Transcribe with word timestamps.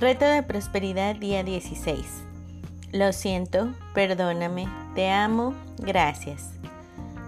Reto 0.00 0.26
de 0.26 0.44
prosperidad 0.44 1.16
día 1.16 1.42
16. 1.42 2.06
Lo 2.92 3.12
siento, 3.12 3.74
perdóname, 3.94 4.68
te 4.94 5.10
amo, 5.10 5.54
gracias. 5.76 6.52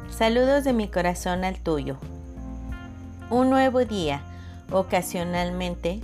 Saludos 0.08 0.62
de 0.62 0.72
mi 0.72 0.86
corazón 0.86 1.42
al 1.42 1.58
tuyo. 1.58 1.98
Un 3.28 3.50
nuevo 3.50 3.84
día. 3.84 4.22
Ocasionalmente, 4.70 5.98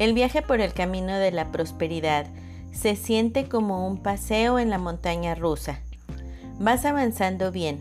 el 0.00 0.12
viaje 0.12 0.42
por 0.42 0.60
el 0.60 0.72
camino 0.72 1.16
de 1.16 1.30
la 1.30 1.52
prosperidad 1.52 2.26
se 2.72 2.96
siente 2.96 3.48
como 3.48 3.86
un 3.86 4.02
paseo 4.02 4.58
en 4.58 4.68
la 4.68 4.78
montaña 4.78 5.36
rusa. 5.36 5.78
Vas 6.58 6.86
avanzando 6.86 7.52
bien, 7.52 7.78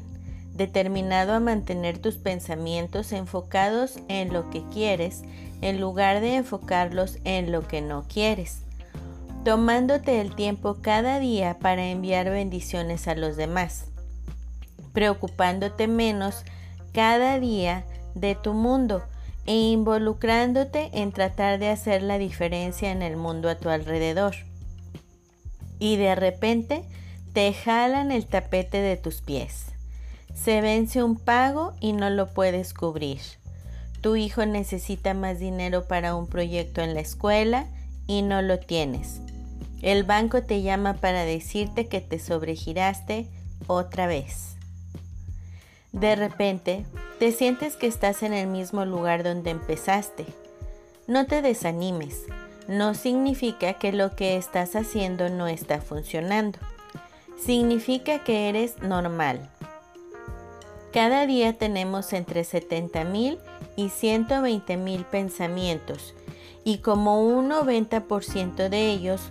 determinado 0.59 1.33
a 1.33 1.39
mantener 1.39 1.99
tus 1.99 2.17
pensamientos 2.17 3.13
enfocados 3.13 3.97
en 4.09 4.33
lo 4.33 4.49
que 4.49 4.61
quieres 4.73 5.23
en 5.61 5.79
lugar 5.79 6.19
de 6.19 6.35
enfocarlos 6.35 7.17
en 7.23 7.53
lo 7.53 7.65
que 7.65 7.81
no 7.81 8.05
quieres, 8.07 8.63
tomándote 9.45 10.19
el 10.19 10.35
tiempo 10.35 10.77
cada 10.81 11.19
día 11.19 11.57
para 11.59 11.87
enviar 11.87 12.29
bendiciones 12.29 13.07
a 13.07 13.15
los 13.15 13.37
demás, 13.37 13.85
preocupándote 14.91 15.87
menos 15.87 16.43
cada 16.91 17.39
día 17.39 17.85
de 18.13 18.35
tu 18.35 18.53
mundo 18.53 19.01
e 19.45 19.55
involucrándote 19.55 20.89
en 20.91 21.13
tratar 21.13 21.57
de 21.57 21.69
hacer 21.69 22.03
la 22.03 22.17
diferencia 22.17 22.91
en 22.91 23.01
el 23.01 23.15
mundo 23.15 23.49
a 23.49 23.55
tu 23.55 23.69
alrededor. 23.69 24.35
Y 25.79 25.95
de 25.95 26.15
repente 26.15 26.83
te 27.31 27.53
jalan 27.53 28.11
el 28.11 28.25
tapete 28.25 28.81
de 28.81 28.97
tus 28.97 29.21
pies. 29.21 29.78
Se 30.33 30.61
vence 30.61 31.03
un 31.03 31.15
pago 31.17 31.73
y 31.79 31.93
no 31.93 32.09
lo 32.09 32.27
puedes 32.27 32.73
cubrir. 32.73 33.19
Tu 34.01 34.15
hijo 34.15 34.45
necesita 34.45 35.13
más 35.13 35.39
dinero 35.39 35.87
para 35.87 36.15
un 36.15 36.27
proyecto 36.27 36.81
en 36.81 36.93
la 36.93 37.01
escuela 37.01 37.67
y 38.07 38.21
no 38.21 38.41
lo 38.41 38.59
tienes. 38.59 39.19
El 39.81 40.03
banco 40.03 40.43
te 40.43 40.61
llama 40.61 40.95
para 40.95 41.23
decirte 41.23 41.87
que 41.87 42.01
te 42.01 42.19
sobregiraste 42.19 43.27
otra 43.67 44.07
vez. 44.07 44.55
De 45.91 46.15
repente, 46.15 46.85
te 47.17 47.31
sientes 47.31 47.75
que 47.75 47.87
estás 47.87 48.23
en 48.23 48.33
el 48.33 48.47
mismo 48.47 48.85
lugar 48.85 49.23
donde 49.23 49.51
empezaste. 49.51 50.25
No 51.07 51.25
te 51.25 51.41
desanimes. 51.41 52.23
No 52.67 52.93
significa 52.93 53.73
que 53.73 53.91
lo 53.91 54.15
que 54.15 54.37
estás 54.37 54.75
haciendo 54.75 55.29
no 55.29 55.47
está 55.47 55.81
funcionando. 55.81 56.59
Significa 57.43 58.23
que 58.23 58.49
eres 58.49 58.79
normal. 58.83 59.49
Cada 60.91 61.27
día 61.27 61.53
tenemos 61.53 62.13
entre 62.13 62.43
70 62.43 63.03
mil 63.03 63.37
y 63.75 63.89
120 63.89 64.75
mil 64.77 65.05
pensamientos 65.05 66.15
y 66.63 66.79
como 66.79 67.21
un 67.21 67.49
90% 67.49 68.69
de 68.69 68.89
ellos 68.89 69.21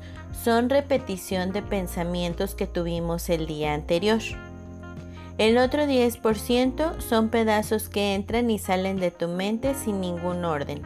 son 0.44 0.70
repetición 0.70 1.52
de 1.52 1.62
pensamientos 1.62 2.54
que 2.54 2.68
tuvimos 2.68 3.28
el 3.28 3.46
día 3.46 3.74
anterior. 3.74 4.20
El 5.36 5.58
otro 5.58 5.82
10% 5.82 7.00
son 7.00 7.28
pedazos 7.28 7.88
que 7.88 8.14
entran 8.14 8.50
y 8.50 8.58
salen 8.58 8.96
de 8.98 9.10
tu 9.10 9.26
mente 9.26 9.74
sin 9.74 10.00
ningún 10.00 10.44
orden. 10.44 10.82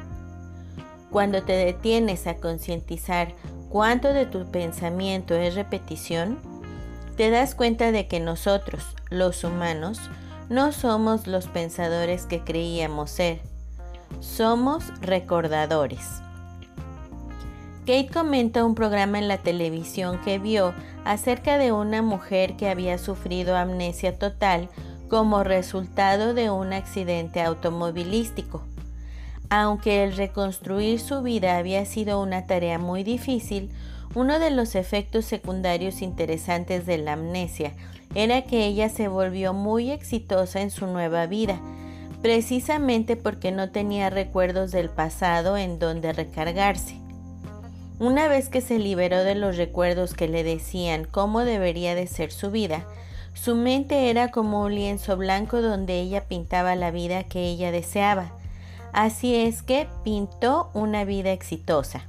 Cuando 1.10 1.42
te 1.42 1.52
detienes 1.52 2.26
a 2.26 2.36
concientizar 2.36 3.34
cuánto 3.68 4.12
de 4.14 4.24
tu 4.24 4.50
pensamiento 4.50 5.34
es 5.34 5.54
repetición, 5.54 6.38
te 7.16 7.28
das 7.28 7.54
cuenta 7.54 7.92
de 7.92 8.08
que 8.08 8.20
nosotros, 8.20 8.96
los 9.10 9.44
humanos, 9.44 10.00
no 10.52 10.70
somos 10.70 11.26
los 11.26 11.46
pensadores 11.46 12.26
que 12.26 12.44
creíamos 12.44 13.10
ser, 13.10 13.40
somos 14.20 14.84
recordadores. 15.00 16.20
Kate 17.86 18.10
comenta 18.12 18.62
un 18.62 18.74
programa 18.74 19.18
en 19.18 19.28
la 19.28 19.38
televisión 19.38 20.20
que 20.22 20.38
vio 20.38 20.74
acerca 21.06 21.56
de 21.56 21.72
una 21.72 22.02
mujer 22.02 22.54
que 22.56 22.68
había 22.68 22.98
sufrido 22.98 23.56
amnesia 23.56 24.18
total 24.18 24.68
como 25.08 25.42
resultado 25.42 26.34
de 26.34 26.50
un 26.50 26.74
accidente 26.74 27.40
automovilístico. 27.40 28.62
Aunque 29.48 30.04
el 30.04 30.14
reconstruir 30.14 31.00
su 31.00 31.22
vida 31.22 31.56
había 31.56 31.86
sido 31.86 32.20
una 32.20 32.46
tarea 32.46 32.78
muy 32.78 33.04
difícil, 33.04 33.70
uno 34.14 34.38
de 34.38 34.50
los 34.50 34.74
efectos 34.74 35.24
secundarios 35.24 36.02
interesantes 36.02 36.84
de 36.84 36.98
la 36.98 37.14
amnesia 37.14 37.72
era 38.14 38.42
que 38.42 38.66
ella 38.66 38.88
se 38.88 39.08
volvió 39.08 39.52
muy 39.52 39.90
exitosa 39.90 40.60
en 40.60 40.70
su 40.70 40.86
nueva 40.86 41.26
vida, 41.26 41.60
precisamente 42.20 43.16
porque 43.16 43.52
no 43.52 43.70
tenía 43.70 44.10
recuerdos 44.10 44.70
del 44.70 44.90
pasado 44.90 45.56
en 45.56 45.78
donde 45.78 46.12
recargarse. 46.12 46.96
Una 47.98 48.28
vez 48.28 48.48
que 48.48 48.60
se 48.60 48.78
liberó 48.78 49.22
de 49.22 49.34
los 49.34 49.56
recuerdos 49.56 50.14
que 50.14 50.28
le 50.28 50.44
decían 50.44 51.06
cómo 51.10 51.44
debería 51.44 51.94
de 51.94 52.06
ser 52.06 52.32
su 52.32 52.50
vida, 52.50 52.86
su 53.34 53.54
mente 53.54 54.10
era 54.10 54.30
como 54.30 54.62
un 54.62 54.74
lienzo 54.74 55.16
blanco 55.16 55.62
donde 55.62 56.00
ella 56.00 56.24
pintaba 56.24 56.74
la 56.74 56.90
vida 56.90 57.24
que 57.24 57.44
ella 57.44 57.72
deseaba. 57.72 58.32
Así 58.92 59.34
es 59.34 59.62
que 59.62 59.88
pintó 60.04 60.70
una 60.74 61.04
vida 61.04 61.32
exitosa. 61.32 62.02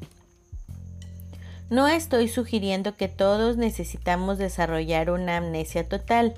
No 1.73 1.87
estoy 1.87 2.27
sugiriendo 2.27 2.95
que 2.95 3.07
todos 3.07 3.57
necesitamos 3.57 4.37
desarrollar 4.37 5.09
una 5.09 5.37
amnesia 5.37 5.89
total, 5.89 6.35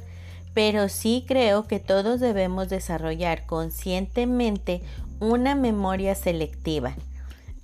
pero 0.53 0.88
sí 0.88 1.25
creo 1.28 1.68
que 1.68 1.81
todos 1.81 2.22
debemos 2.22 2.69
desarrollar 2.69 3.46
conscientemente 3.46 4.81
una 5.19 5.53
memoria 5.53 6.16
selectiva, 6.16 6.96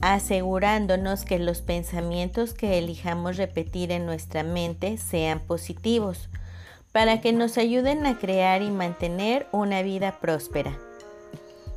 asegurándonos 0.01 1.23
que 1.23 1.39
los 1.39 1.61
pensamientos 1.61 2.53
que 2.53 2.77
elijamos 2.77 3.37
repetir 3.37 3.93
en 3.93 4.05
nuestra 4.05 4.43
mente 4.43 4.97
sean 4.97 5.39
positivos, 5.39 6.27
para 6.91 7.21
que 7.21 7.31
nos 7.31 7.57
ayuden 7.57 8.05
a 8.05 8.17
crear 8.17 8.61
y 8.63 8.69
mantener 8.69 9.47
una 9.53 9.81
vida 9.81 10.19
próspera. 10.19 10.77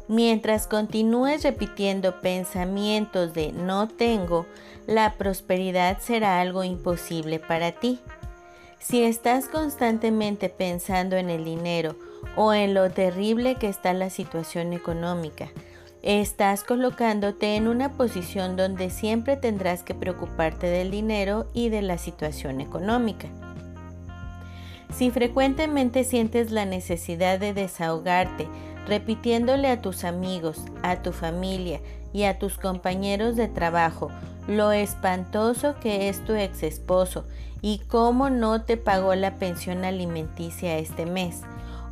Mientras 0.07 0.67
continúes 0.67 1.43
repitiendo 1.43 2.21
pensamientos 2.21 3.33
de 3.33 3.53
no 3.53 3.89
tengo, 3.89 4.45
la 4.87 5.15
prosperidad 5.15 5.99
será 6.01 6.41
algo 6.41 6.63
imposible 6.63 7.39
para 7.39 7.73
ti. 7.73 8.01
Si 8.79 9.03
estás 9.03 9.49
constantemente 9.49 10.51
pensando 10.51 11.17
en 11.17 11.31
el 11.31 11.43
dinero 11.45 11.97
o 12.37 12.53
en 12.53 12.75
lo 12.75 12.91
terrible 12.91 13.55
que 13.55 13.69
está 13.69 13.95
la 13.95 14.11
situación 14.11 14.75
económica, 14.75 15.49
estás 16.03 16.65
colocándote 16.65 17.57
en 17.57 17.67
una 17.67 17.93
posición 17.93 18.57
donde 18.57 18.91
siempre 18.91 19.39
tendrás 19.39 19.83
que 19.83 19.95
preocuparte 19.95 20.67
del 20.67 20.91
dinero 20.91 21.47
y 21.55 21.71
de 21.71 21.81
la 21.81 21.97
situación 21.97 22.61
económica. 22.61 23.29
Si 24.95 25.11
frecuentemente 25.11 26.05
sientes 26.05 26.51
la 26.51 26.67
necesidad 26.67 27.41
de 27.41 27.55
desahogarte, 27.55 28.47
repitiéndole 28.87 29.69
a 29.69 29.81
tus 29.81 30.05
amigos, 30.05 30.61
a 30.83 31.03
tu 31.03 31.12
familia 31.12 31.81
y 32.12 32.25
a 32.25 32.39
tus 32.39 32.59
compañeros 32.59 33.37
de 33.37 33.49
trabajo 33.49 34.11
lo 34.47 34.72
espantoso 34.72 35.75
que 35.81 36.09
es 36.09 36.25
tu 36.25 36.34
ex 36.34 36.62
esposo 36.62 37.25
y 37.62 37.78
cómo 37.89 38.28
no 38.28 38.62
te 38.62 38.77
pagó 38.77 39.15
la 39.15 39.37
pensión 39.37 39.84
alimenticia 39.84 40.77
este 40.78 41.06
mes, 41.06 41.41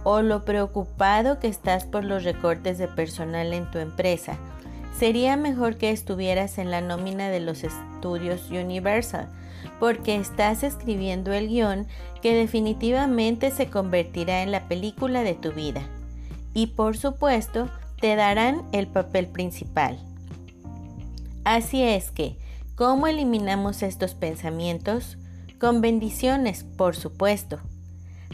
o 0.05 0.21
lo 0.21 0.45
preocupado 0.45 1.39
que 1.39 1.49
estás 1.49 1.87
por 1.87 2.05
los 2.05 2.25
recortes 2.25 2.77
de 2.77 2.89
personal 2.89 3.55
en 3.55 3.71
tu 3.71 3.79
empresa. 3.79 4.37
Sería 4.99 5.39
mejor 5.39 5.79
que 5.79 5.91
estuvieras 5.91 6.59
en 6.59 6.71
la 6.71 6.83
nómina 6.83 7.31
de 7.31 7.41
los 7.41 7.65
estudios 7.65 8.51
Universal, 8.51 9.29
porque 9.81 10.17
estás 10.17 10.63
escribiendo 10.63 11.33
el 11.33 11.49
guion 11.49 11.87
que 12.21 12.35
definitivamente 12.35 13.51
se 13.51 13.71
convertirá 13.71 14.43
en 14.43 14.53
la 14.53 14.69
película 14.69 15.23
de 15.23 15.35
tu 15.35 15.53
vida. 15.53 15.83
Y 16.55 16.69
por 16.69 16.97
supuesto, 16.97 17.71
te 18.01 18.17
darán 18.17 18.63
el 18.73 18.87
papel 18.89 19.29
principal. 19.29 19.99
Así 21.45 21.83
es 21.83 22.11
que, 22.11 22.37
¿cómo 22.75 23.07
eliminamos 23.07 23.83
estos 23.83 24.15
pensamientos? 24.15 25.19
Con 25.59 25.81
bendiciones, 25.81 26.65
por 26.65 26.97
supuesto. 26.97 27.61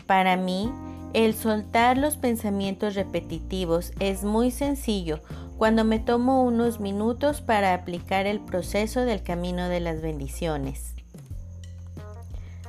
Para 0.07 0.37
mí, 0.37 0.71
el 1.15 1.35
soltar 1.35 1.97
los 1.97 2.17
pensamientos 2.17 2.95
repetitivos 2.95 3.93
es 3.99 4.25
muy 4.25 4.51
sencillo 4.51 5.21
cuando 5.57 5.85
me 5.85 5.99
tomo 5.99 6.45
unos 6.45 6.81
minutos 6.81 7.41
para 7.41 7.75
aplicar 7.75 8.27
el 8.27 8.41
proceso 8.41 9.01
del 9.01 9.23
camino 9.23 9.69
de 9.69 9.81
las 9.81 10.01
bendiciones. 10.01 10.95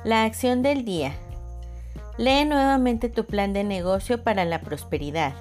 La 0.04 0.24
acción 0.24 0.62
del 0.62 0.84
día. 0.84 1.14
Lee 2.20 2.44
nuevamente 2.44 3.08
tu 3.08 3.24
plan 3.24 3.54
de 3.54 3.64
negocio 3.64 4.22
para 4.22 4.44
la 4.44 4.60
prosperidad. 4.60 5.32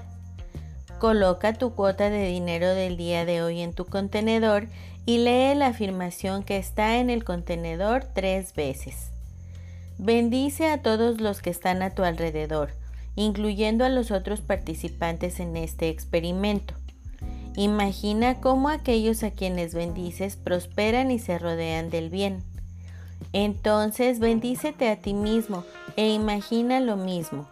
Coloca 0.98 1.52
tu 1.52 1.76
cuota 1.76 2.10
de 2.10 2.26
dinero 2.26 2.70
del 2.70 2.96
día 2.96 3.26
de 3.26 3.42
hoy 3.42 3.60
en 3.60 3.74
tu 3.74 3.84
contenedor 3.84 4.70
y 5.06 5.18
lee 5.18 5.56
la 5.56 5.68
afirmación 5.68 6.42
que 6.42 6.56
está 6.56 7.00
en 7.00 7.10
el 7.10 7.26
contenedor 7.26 8.06
tres 8.06 8.54
veces. 8.56 9.12
Bendice 9.98 10.70
a 10.70 10.82
todos 10.82 11.20
los 11.20 11.42
que 11.42 11.50
están 11.50 11.82
a 11.82 11.90
tu 11.90 12.04
alrededor, 12.06 12.70
incluyendo 13.18 13.84
a 13.84 13.90
los 13.90 14.10
otros 14.10 14.40
participantes 14.40 15.42
en 15.42 15.58
este 15.58 15.90
experimento. 15.90 16.76
Imagina 17.58 18.40
cómo 18.40 18.70
aquellos 18.70 19.24
a 19.24 19.32
quienes 19.32 19.74
bendices 19.74 20.38
prosperan 20.38 21.12
y 21.12 21.20
se 21.20 21.40
rodean 21.40 21.90
del 21.90 22.10
bien. 22.10 22.42
Entonces 23.34 24.20
bendícete 24.20 24.90
a 24.90 24.96
ti 24.96 25.14
mismo 25.14 25.64
e 25.96 26.10
imagina 26.10 26.80
lo 26.80 26.98
mismo. 26.98 27.48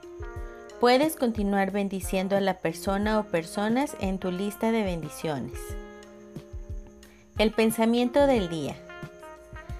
Puedes 0.80 1.16
continuar 1.16 1.72
bendiciendo 1.72 2.36
a 2.36 2.42
la 2.42 2.60
persona 2.60 3.20
o 3.20 3.24
personas 3.24 3.96
en 4.00 4.20
tu 4.20 4.32
lista 4.32 4.72
de 4.72 4.84
bendiciones. 4.84 5.60
El 7.38 7.52
pensamiento 7.52 8.28
del 8.28 8.50
día. 8.50 8.76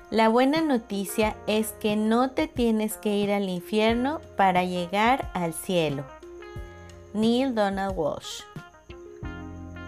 La 0.10 0.30
buena 0.30 0.62
noticia 0.62 1.36
es 1.48 1.74
que 1.74 1.96
no 1.96 2.32
te 2.32 2.48
tienes 2.48 2.98
que 2.98 3.18
ir 3.18 3.32
al 3.32 3.50
infierno 3.50 4.22
para 4.38 4.64
llegar 4.64 5.30
al 5.34 5.54
cielo. 5.54 6.04
Neil 7.14 7.54
Donald 7.54 7.94
Walsh. 7.98 8.42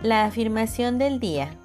La 0.03 0.25
afirmación 0.25 0.97
del 0.97 1.19
día. 1.19 1.55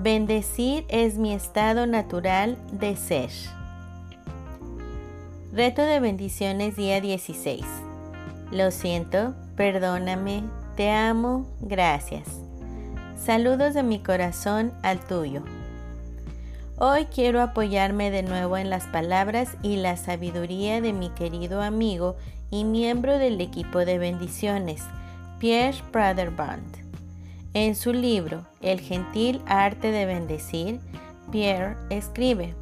Bendecir 0.00 0.84
es 0.86 1.18
mi 1.18 1.32
estado 1.32 1.84
natural 1.88 2.56
de 2.70 2.94
ser. 2.94 3.30
Reto 5.52 5.82
de 5.82 5.98
bendiciones 5.98 6.76
día 6.76 7.00
16. 7.00 7.64
Lo 8.52 8.70
siento, 8.70 9.34
perdóname, 9.56 10.44
te 10.76 10.92
amo, 10.92 11.48
gracias. 11.60 12.28
Saludos 13.20 13.74
de 13.74 13.82
mi 13.82 13.98
corazón 13.98 14.72
al 14.84 15.00
tuyo. 15.00 15.42
Hoy 16.76 17.06
quiero 17.06 17.42
apoyarme 17.42 18.12
de 18.12 18.22
nuevo 18.22 18.56
en 18.56 18.70
las 18.70 18.84
palabras 18.86 19.56
y 19.64 19.78
la 19.78 19.96
sabiduría 19.96 20.80
de 20.80 20.92
mi 20.92 21.10
querido 21.10 21.60
amigo 21.60 22.14
y 22.52 22.62
miembro 22.62 23.18
del 23.18 23.40
equipo 23.40 23.80
de 23.80 23.98
bendiciones, 23.98 24.80
Pierre 25.40 25.82
Praderband. 25.90 26.87
En 27.54 27.74
su 27.74 27.92
libro 27.92 28.46
El 28.60 28.80
gentil 28.80 29.40
arte 29.46 29.90
de 29.90 30.04
bendecir, 30.04 30.80
Pierre 31.32 31.76
escribe, 31.90 32.54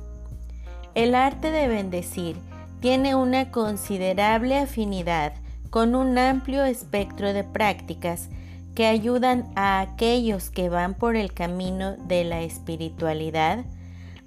El 0.94 1.14
arte 1.14 1.50
de 1.50 1.66
bendecir 1.66 2.36
tiene 2.80 3.14
una 3.14 3.50
considerable 3.50 4.58
afinidad 4.58 5.32
con 5.70 5.94
un 5.94 6.16
amplio 6.18 6.64
espectro 6.64 7.32
de 7.32 7.42
prácticas 7.42 8.28
que 8.74 8.86
ayudan 8.86 9.50
a 9.56 9.80
aquellos 9.80 10.50
que 10.50 10.68
van 10.68 10.94
por 10.94 11.16
el 11.16 11.32
camino 11.32 11.96
de 11.96 12.24
la 12.24 12.42
espiritualidad 12.42 13.64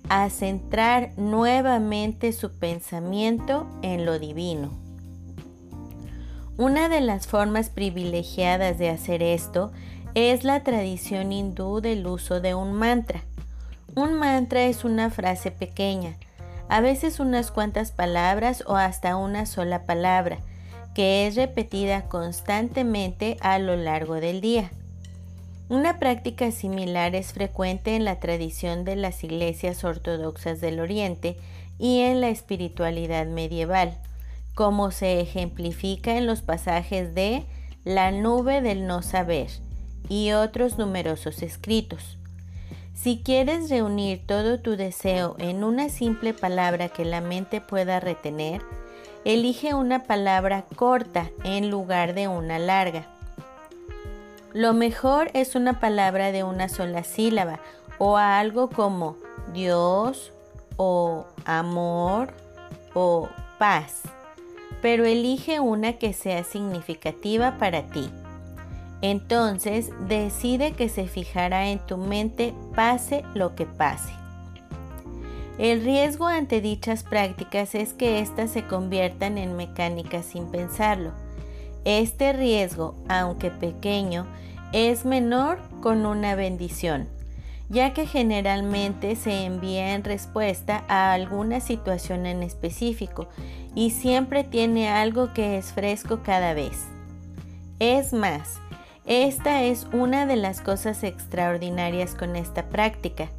a 0.09 0.29
centrar 0.29 1.11
nuevamente 1.17 2.33
su 2.33 2.51
pensamiento 2.51 3.67
en 3.81 4.05
lo 4.05 4.19
divino. 4.19 4.71
Una 6.57 6.89
de 6.89 6.99
las 6.99 7.27
formas 7.27 7.69
privilegiadas 7.69 8.77
de 8.77 8.89
hacer 8.89 9.23
esto 9.23 9.71
es 10.19 10.43
la 10.43 10.63
tradición 10.63 11.31
hindú 11.31 11.79
del 11.79 12.05
uso 12.05 12.41
de 12.41 12.53
un 12.53 12.73
mantra. 12.73 13.21
Un 13.95 14.15
mantra 14.15 14.65
es 14.65 14.83
una 14.83 15.09
frase 15.09 15.49
pequeña, 15.49 16.17
a 16.67 16.81
veces 16.81 17.21
unas 17.21 17.51
cuantas 17.51 17.91
palabras 17.91 18.63
o 18.67 18.75
hasta 18.75 19.15
una 19.15 19.45
sola 19.45 19.85
palabra, 19.85 20.39
que 20.93 21.25
es 21.25 21.35
repetida 21.35 22.09
constantemente 22.09 23.37
a 23.39 23.59
lo 23.59 23.77
largo 23.77 24.15
del 24.15 24.41
día. 24.41 24.69
Una 25.69 25.99
práctica 25.99 26.51
similar 26.51 27.15
es 27.15 27.31
frecuente 27.31 27.95
en 27.95 28.03
la 28.03 28.19
tradición 28.19 28.83
de 28.83 28.97
las 28.97 29.23
iglesias 29.23 29.85
ortodoxas 29.85 30.59
del 30.59 30.81
Oriente 30.81 31.37
y 31.77 32.01
en 32.01 32.19
la 32.19 32.27
espiritualidad 32.27 33.25
medieval, 33.25 33.97
como 34.53 34.91
se 34.91 35.21
ejemplifica 35.21 36.17
en 36.17 36.27
los 36.27 36.41
pasajes 36.41 37.15
de 37.15 37.45
La 37.85 38.11
nube 38.11 38.61
del 38.61 38.85
no 38.85 39.01
saber 39.01 39.49
y 40.07 40.31
otros 40.31 40.77
numerosos 40.77 41.41
escritos. 41.41 42.17
Si 42.93 43.21
quieres 43.23 43.69
reunir 43.69 44.25
todo 44.25 44.59
tu 44.59 44.75
deseo 44.75 45.35
en 45.39 45.63
una 45.63 45.89
simple 45.89 46.33
palabra 46.33 46.89
que 46.89 47.05
la 47.05 47.21
mente 47.21 47.61
pueda 47.61 47.99
retener, 47.99 48.61
elige 49.23 49.73
una 49.73 50.03
palabra 50.03 50.65
corta 50.75 51.29
en 51.43 51.69
lugar 51.69 52.13
de 52.13 52.27
una 52.27 52.59
larga. 52.59 53.07
Lo 54.53 54.73
mejor 54.73 55.31
es 55.33 55.55
una 55.55 55.79
palabra 55.79 56.31
de 56.31 56.43
una 56.43 56.69
sola 56.69 57.03
sílaba 57.03 57.59
o 57.99 58.17
algo 58.17 58.69
como 58.69 59.15
Dios 59.53 60.33
o 60.77 61.25
amor 61.45 62.33
o 62.93 63.29
paz, 63.59 64.01
pero 64.81 65.05
elige 65.05 65.59
una 65.59 65.93
que 65.93 66.13
sea 66.13 66.43
significativa 66.43 67.57
para 67.57 67.83
ti. 67.83 68.09
Entonces 69.01 69.91
decide 70.07 70.73
que 70.73 70.89
se 70.89 71.07
fijará 71.07 71.69
en 71.69 71.79
tu 71.79 71.97
mente 71.97 72.53
pase 72.75 73.23
lo 73.33 73.55
que 73.55 73.65
pase. 73.65 74.11
El 75.57 75.83
riesgo 75.83 76.27
ante 76.27 76.61
dichas 76.61 77.03
prácticas 77.03 77.75
es 77.75 77.93
que 77.93 78.19
éstas 78.19 78.51
se 78.51 78.65
conviertan 78.65 79.37
en 79.37 79.55
mecánicas 79.57 80.25
sin 80.25 80.45
pensarlo. 80.51 81.11
Este 81.85 82.33
riesgo, 82.33 82.95
aunque 83.09 83.51
pequeño, 83.51 84.25
es 84.71 85.05
menor 85.05 85.59
con 85.81 86.05
una 86.05 86.35
bendición, 86.35 87.09
ya 87.69 87.93
que 87.93 88.05
generalmente 88.05 89.15
se 89.15 89.45
envía 89.45 89.95
en 89.95 90.03
respuesta 90.03 90.83
a 90.87 91.11
alguna 91.13 91.59
situación 91.59 92.25
en 92.25 92.43
específico 92.43 93.27
y 93.75 93.91
siempre 93.91 94.43
tiene 94.43 94.89
algo 94.89 95.33
que 95.33 95.57
es 95.57 95.73
fresco 95.73 96.21
cada 96.23 96.53
vez. 96.53 96.85
Es 97.79 98.13
más, 98.13 98.59
esta 99.05 99.63
es 99.63 99.87
una 99.91 100.25
de 100.25 100.35
las 100.35 100.61
cosas 100.61 101.03
extraordinarias 101.03 102.15
con 102.15 102.35
esta 102.35 102.69
práctica 102.69 103.29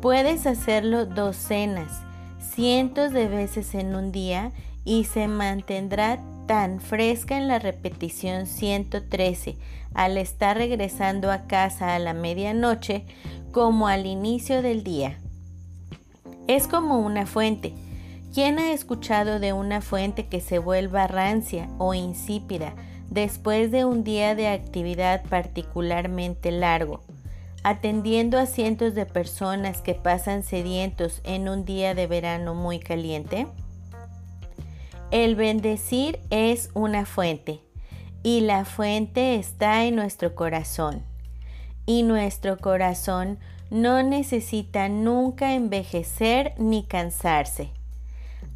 Puedes 0.00 0.46
hacerlo 0.46 1.06
docenas, 1.06 2.02
cientos 2.38 3.12
de 3.12 3.28
veces 3.28 3.74
en 3.74 3.94
un 3.94 4.12
día 4.12 4.52
y 4.84 5.04
se 5.04 5.26
mantendrá 5.26 6.20
tan 6.46 6.80
fresca 6.80 7.36
en 7.36 7.48
la 7.48 7.58
repetición 7.58 8.46
113 8.46 9.56
al 9.94 10.18
estar 10.18 10.58
regresando 10.58 11.32
a 11.32 11.46
casa 11.46 11.94
a 11.94 11.98
la 11.98 12.12
medianoche 12.12 13.04
como 13.52 13.88
al 13.88 14.06
inicio 14.06 14.60
del 14.60 14.84
día. 14.84 15.18
Es 16.46 16.68
como 16.68 16.98
una 16.98 17.26
fuente. 17.26 17.72
¿Quién 18.34 18.58
ha 18.58 18.72
escuchado 18.72 19.40
de 19.40 19.54
una 19.54 19.80
fuente 19.80 20.26
que 20.26 20.40
se 20.40 20.58
vuelva 20.58 21.06
rancia 21.06 21.70
o 21.78 21.94
insípida 21.94 22.74
después 23.10 23.70
de 23.70 23.84
un 23.84 24.04
día 24.04 24.34
de 24.34 24.48
actividad 24.48 25.22
particularmente 25.24 26.50
largo? 26.50 27.02
atendiendo 27.66 28.38
a 28.38 28.46
cientos 28.46 28.94
de 28.94 29.06
personas 29.06 29.82
que 29.82 29.94
pasan 29.94 30.44
sedientos 30.44 31.20
en 31.24 31.48
un 31.48 31.64
día 31.64 31.96
de 31.96 32.06
verano 32.06 32.54
muy 32.54 32.78
caliente? 32.78 33.48
El 35.10 35.34
bendecir 35.34 36.20
es 36.30 36.70
una 36.74 37.06
fuente 37.06 37.58
y 38.22 38.42
la 38.42 38.64
fuente 38.64 39.34
está 39.34 39.84
en 39.84 39.96
nuestro 39.96 40.36
corazón. 40.36 41.02
Y 41.86 42.04
nuestro 42.04 42.56
corazón 42.56 43.40
no 43.68 44.00
necesita 44.04 44.88
nunca 44.88 45.54
envejecer 45.54 46.54
ni 46.58 46.84
cansarse. 46.84 47.70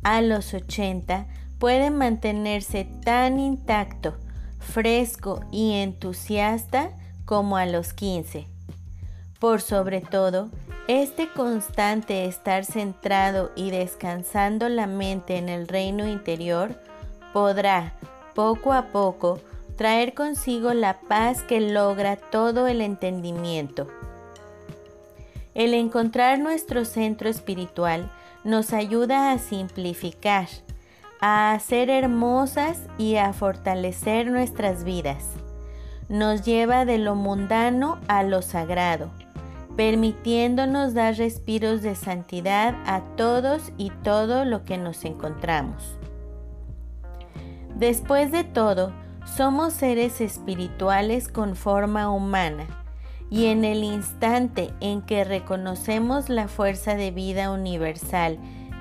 A 0.05 0.23
los 0.23 0.55
80 0.55 1.27
puede 1.59 1.91
mantenerse 1.91 2.85
tan 3.05 3.41
intacto, 3.41 4.15
fresco 4.61 5.40
y 5.50 5.73
entusiasta 5.81 6.90
como 7.25 7.57
a 7.57 7.67
los 7.67 7.93
15. 7.93 8.47
Por 9.40 9.61
sobre 9.61 10.00
todo, 10.00 10.50
este 10.87 11.29
constante 11.29 12.26
estar 12.26 12.64
centrado 12.64 13.50
y 13.57 13.71
descansando 13.71 14.69
la 14.69 14.87
mente 14.87 15.37
en 15.37 15.49
el 15.49 15.67
reino 15.67 16.07
interior 16.07 16.75
podrá, 17.33 17.95
poco 18.35 18.73
a 18.73 18.88
poco, 18.88 19.40
traer 19.76 20.14
consigo 20.14 20.75
la 20.75 21.00
paz 21.00 21.43
que 21.43 21.61
logra 21.61 22.17
todo 22.17 22.67
el 22.67 22.81
entendimiento. 22.81 23.87
El 25.55 25.75
encontrar 25.75 26.38
nuestro 26.38 26.85
centro 26.85 27.29
espiritual 27.29 28.11
nos 28.45 28.73
ayuda 28.73 29.33
a 29.33 29.38
simplificar, 29.38 30.49
a 31.21 31.53
hacer 31.53 31.91
hermosas 31.91 32.79
y 32.99 33.17
a 33.17 33.33
fortalecer 33.33 34.31
nuestras 34.31 34.85
vidas. 34.85 35.25
Nos 36.09 36.43
lleva 36.43 36.85
de 36.85 36.99
lo 36.99 37.15
mundano 37.15 37.99
a 38.09 38.23
lo 38.23 38.43
sagrado 38.43 39.11
permitiéndonos 39.81 40.93
dar 40.93 41.15
respiros 41.15 41.81
de 41.81 41.95
santidad 41.95 42.75
a 42.85 43.00
todos 43.17 43.73
y 43.79 43.89
todo 44.03 44.45
lo 44.45 44.65
que 44.67 44.77
nos 44.77 45.07
encontramos. 45.07 45.97
Después 47.77 48.31
de 48.31 48.45
todo, 48.45 48.93
somos 49.25 49.73
seres 49.73 50.21
espirituales 50.21 51.29
con 51.29 51.57
forma 51.57 52.11
humana 52.11 52.67
y 53.31 53.47
en 53.47 53.65
el 53.65 53.83
instante 53.83 54.71
en 54.81 55.00
que 55.00 55.25
reconocemos 55.25 56.29
la 56.29 56.47
fuerza 56.49 56.95
de 56.95 57.11
vida 57.11 57.50
universal 57.50 58.39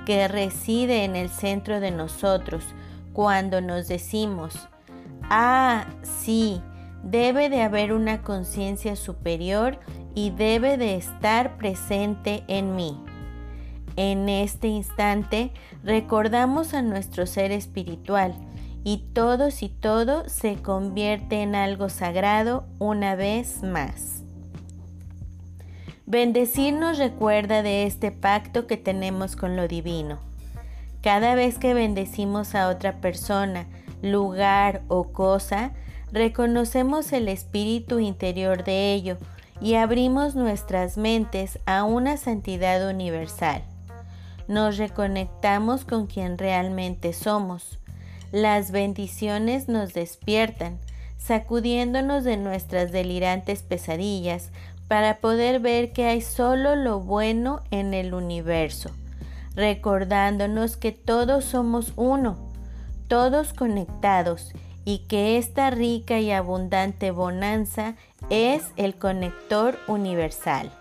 que 0.09 0.27
reside 0.27 1.03
en 1.03 1.15
el 1.15 1.29
centro 1.29 1.79
de 1.79 1.91
nosotros, 1.91 2.63
cuando 3.13 3.61
nos 3.61 3.87
decimos, 3.87 4.67
ah, 5.29 5.85
sí, 6.01 6.63
debe 7.03 7.47
de 7.47 7.61
haber 7.61 7.93
una 7.93 8.23
conciencia 8.23 8.95
superior 8.95 9.79
y 10.15 10.31
debe 10.31 10.77
de 10.77 10.95
estar 10.95 11.57
presente 11.57 12.43
en 12.47 12.75
mí. 12.75 12.97
En 13.97 14.29
este 14.29 14.67
instante 14.67 15.51
recordamos 15.83 16.73
a 16.73 16.81
nuestro 16.81 17.27
ser 17.27 17.51
espiritual 17.51 18.33
y 18.83 19.09
todos 19.13 19.61
y 19.61 19.69
todo 19.69 20.27
se 20.27 20.55
convierte 20.55 21.43
en 21.43 21.53
algo 21.53 21.87
sagrado 21.87 22.65
una 22.79 23.13
vez 23.13 23.61
más. 23.61 24.23
Bendecir 26.09 26.73
nos 26.73 26.97
recuerda 26.97 27.61
de 27.61 27.83
este 27.83 28.11
pacto 28.11 28.65
que 28.65 28.77
tenemos 28.77 29.35
con 29.35 29.55
lo 29.55 29.67
divino. 29.67 30.17
Cada 31.03 31.35
vez 31.35 31.59
que 31.59 31.75
bendecimos 31.75 32.55
a 32.55 32.69
otra 32.69 32.99
persona, 32.99 33.67
lugar 34.01 34.81
o 34.87 35.03
cosa, 35.13 35.71
reconocemos 36.11 37.13
el 37.13 37.27
espíritu 37.27 37.99
interior 37.99 38.63
de 38.63 38.91
ello 38.91 39.17
y 39.61 39.75
abrimos 39.75 40.33
nuestras 40.33 40.97
mentes 40.97 41.59
a 41.67 41.83
una 41.83 42.17
santidad 42.17 42.89
universal. 42.89 43.61
Nos 44.47 44.79
reconectamos 44.79 45.85
con 45.85 46.07
quien 46.07 46.39
realmente 46.39 47.13
somos. 47.13 47.77
Las 48.31 48.71
bendiciones 48.71 49.67
nos 49.69 49.93
despiertan, 49.93 50.79
sacudiéndonos 51.19 52.23
de 52.23 52.37
nuestras 52.37 52.91
delirantes 52.91 53.61
pesadillas 53.61 54.49
para 54.89 55.19
poder 55.19 55.59
ver 55.59 55.93
que 55.93 56.05
hay 56.05 56.19
solo 56.19 56.75
lo 56.75 56.99
bueno 56.99 57.61
en 57.69 57.93
el 57.93 58.15
universo, 58.15 58.89
recordándonos 59.55 60.77
que 60.77 60.91
todos 60.91 61.45
somos 61.45 61.93
uno, 61.95 62.37
todos 63.07 63.53
conectados 63.53 64.51
y 64.85 65.05
que 65.07 65.37
esta 65.37 65.69
rica 65.69 66.19
y 66.19 66.31
abundante 66.31 67.11
bonanza 67.11 67.95
es 68.31 68.63
el 68.77 68.95
conector 68.95 69.77
universal. 69.87 70.71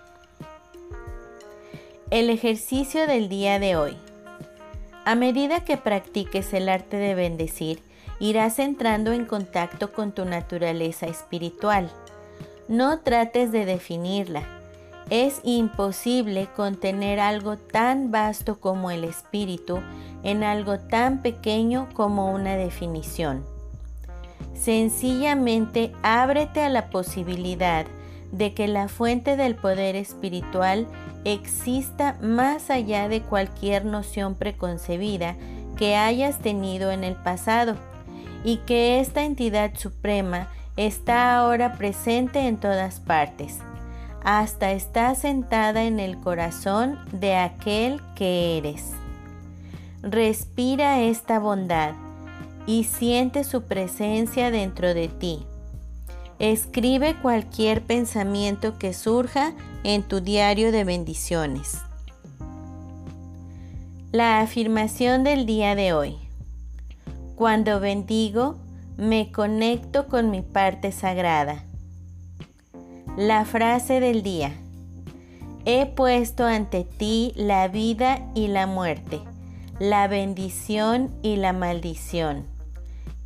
El 2.11 2.31
ejercicio 2.31 3.07
del 3.07 3.29
día 3.29 3.59
de 3.59 3.77
hoy. 3.77 3.97
A 5.05 5.17
medida 5.17 5.67
que 5.67 5.77
practiques 5.77 6.55
el 6.55 6.71
arte 6.71 6.97
de 6.97 7.15
bendecir, 7.15 7.83
irás 8.21 8.59
entrando 8.59 9.12
en 9.12 9.27
contacto 9.27 9.93
con 9.93 10.12
tu 10.12 10.25
naturaleza 10.25 11.07
espiritual 11.07 11.91
no 12.69 13.01
trates 13.01 13.51
de 13.51 13.65
definirla. 13.65 14.43
Es 15.11 15.41
imposible 15.43 16.49
contener 16.55 17.19
algo 17.19 17.57
tan 17.57 18.11
vasto 18.11 18.61
como 18.61 18.91
el 18.91 19.05
espíritu 19.05 19.81
en 20.23 20.45
algo 20.45 20.79
tan 20.79 21.23
pequeño 21.23 21.89
como 21.95 22.31
una 22.33 22.57
definición. 22.57 23.45
Sencillamente 24.55 25.93
ábrete 26.03 26.63
a 26.63 26.69
la 26.69 26.91
posibilidad 26.91 27.87
de 28.33 28.53
que 28.53 28.69
la 28.69 28.89
fuente 28.89 29.37
del 29.37 29.55
poder 29.55 29.97
espiritual 29.97 30.87
exista 31.25 32.19
más 32.21 32.69
allá 32.69 33.09
de 33.09 33.23
cualquier 33.23 33.85
noción 33.85 34.35
preconcebida 34.35 35.37
que 35.79 35.97
hayas 35.97 36.41
tenido 36.41 36.91
en 36.91 37.05
el 37.05 37.15
pasado 37.15 37.77
y 38.45 38.59
que 38.59 39.01
esta 39.01 39.23
entidad 39.23 39.75
suprema 39.77 40.49
está 40.79 41.37
ahora 41.37 41.73
presente 41.73 42.47
en 42.47 42.57
todas 42.57 43.01
partes, 43.01 43.59
hasta 44.23 44.71
está 44.71 45.13
sentada 45.17 45.83
en 45.83 45.99
el 45.99 46.21
corazón 46.21 47.01
de 47.11 47.35
aquel 47.35 48.01
que 48.15 48.59
eres. 48.59 48.93
Respira 50.03 51.01
esta 51.01 51.41
bondad 51.41 51.95
y 52.65 52.85
siente 52.85 53.43
su 53.43 53.63
presencia 53.63 54.53
dentro 54.53 54.95
de 54.95 55.09
ti. 55.09 55.45
Escribe 56.39 57.17
cualquier 57.21 57.83
pensamiento 57.83 58.79
que 58.79 58.95
surja 58.95 59.55
en 59.83 60.05
tu 60.05 60.21
diario 60.21 60.71
de 60.71 60.85
bendiciones. 60.85 61.79
La 64.13 64.41
afirmación 64.41 65.25
del 65.25 65.45
día 65.45 65.75
de 65.75 65.93
hoy. 65.93 66.19
Cuando 67.35 67.81
bendigo, 67.81 68.57
me 68.99 69.31
conecto 69.31 70.09
con 70.09 70.33
mi 70.33 70.43
parte 70.43 70.90
sagrada. 70.90 71.62
La 73.17 73.45
frase 73.45 74.00
del 74.00 74.25
día. 74.25 74.50
He 75.64 75.87
puesto 75.87 76.45
ante 76.45 76.83
ti 76.83 77.33
la 77.37 77.69
vida 77.69 78.28
y 78.35 78.49
la 78.49 78.67
muerte, 78.67 79.21
la 79.78 80.09
bendición 80.09 81.14
y 81.23 81.37
la 81.37 81.52
maldición. 81.52 82.45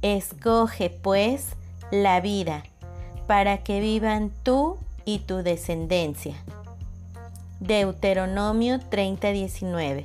Escoge 0.02 0.91
pues 0.91 1.57
la 1.91 2.21
vida 2.21 2.64
para 3.26 3.64
que 3.64 3.81
vivan 3.81 4.31
tú 4.43 4.76
y 5.07 5.21
tu 5.21 5.37
descendencia. 5.37 6.35
Deuteronomio 7.61 8.79
30:19. 8.79 10.05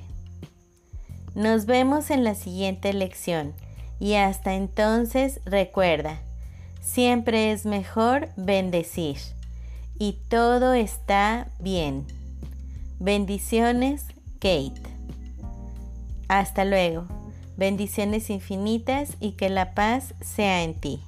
Nos 1.36 1.65
vemos 1.65 2.09
en 2.09 2.24
la 2.24 2.36
siguiente 2.36 2.93
lección 2.93 3.53
y 4.00 4.13
hasta 4.16 4.54
entonces 4.54 5.39
recuerda, 5.46 6.20
siempre 6.82 7.51
es 7.51 7.66
mejor 7.66 8.30
bendecir 8.38 9.18
y 10.00 10.20
todo 10.30 10.74
está 10.74 11.48
bien. 11.60 12.06
Bendiciones, 13.00 14.06
Kate. 14.39 14.82
Hasta 16.27 16.66
luego. 16.66 17.06
Bendiciones 17.58 18.30
infinitas 18.30 19.18
y 19.20 19.32
que 19.32 19.50
la 19.50 19.74
paz 19.74 20.13
sea 20.22 20.63
en 20.63 20.75
ti. 20.75 21.01